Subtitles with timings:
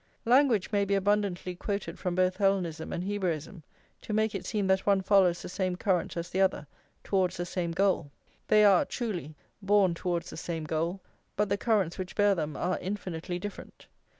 [0.25, 3.61] Language may be abundantly quoted from both Hellenism and Hebraism
[4.01, 6.65] to make it seem that one follows the same current as the other
[7.03, 8.09] towards the same goal.
[8.47, 11.01] They are, truly, borne towards the same goal;
[11.35, 13.85] but the currents which bear them are infinitely different.